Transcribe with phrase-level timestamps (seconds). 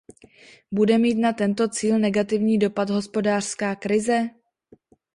[0.71, 4.29] Bude mít na tento cíl negativní dopad hospodářská krize?